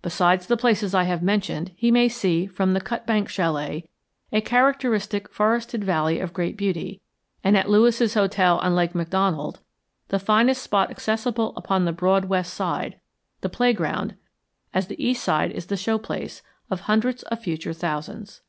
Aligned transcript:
Besides 0.00 0.46
the 0.46 0.56
places 0.56 0.94
I 0.94 1.02
have 1.02 1.22
mentioned 1.22 1.72
he 1.76 1.90
may 1.90 2.08
see, 2.08 2.46
from 2.46 2.72
the 2.72 2.80
Cut 2.80 3.06
Bank 3.06 3.28
Chalet, 3.28 3.86
a 4.32 4.40
characteristic 4.40 5.28
forested 5.28 5.84
valley 5.84 6.20
of 6.20 6.32
great 6.32 6.56
beauty, 6.56 7.02
and 7.44 7.54
at 7.54 7.68
Lewis's 7.68 8.14
hotel 8.14 8.58
on 8.60 8.74
Lake 8.74 8.94
McDonald 8.94 9.60
the 10.08 10.18
finest 10.18 10.62
spot 10.62 10.90
accessible 10.90 11.54
upon 11.54 11.84
the 11.84 11.92
broad 11.92 12.30
west 12.30 12.54
side, 12.54 12.98
the 13.42 13.50
playground, 13.50 14.16
as 14.72 14.86
the 14.86 15.04
east 15.04 15.22
side 15.22 15.50
is 15.50 15.66
the 15.66 15.76
show 15.76 15.98
place, 15.98 16.40
of 16.70 16.80
hundreds 16.88 17.22
of 17.24 17.42
future 17.42 17.74
thousands. 17.74 18.40